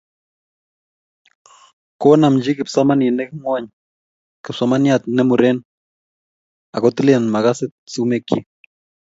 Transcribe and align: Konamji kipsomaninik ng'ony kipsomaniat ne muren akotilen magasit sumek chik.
Konamji 2.01 2.51
kipsomaninik 2.57 3.29
ng'ony 3.41 3.65
kipsomaniat 4.43 5.03
ne 5.15 5.21
muren 5.29 5.57
akotilen 6.75 7.23
magasit 7.33 7.71
sumek 7.93 8.23
chik. 8.29 8.45